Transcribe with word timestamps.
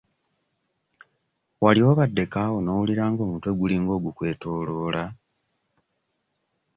Wali 1.63 1.81
obaddeko 1.91 2.37
awo 2.45 2.57
n'owulira 2.61 3.03
ng'omutwe 3.11 3.49
gulinga 3.59 3.91
ogukwetooloola? 3.97 5.03